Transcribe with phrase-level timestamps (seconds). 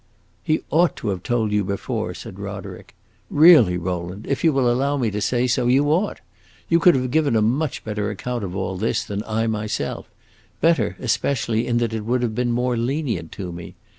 [0.41, 2.95] "He ought to have told you before," said Roderick.
[3.29, 6.21] "Really, Rowland, if you will allow me to say so, you ought!
[6.69, 10.09] You could have given a much better account of all this than I myself;
[10.59, 13.75] better, especially, in that it would have been more lenient to me.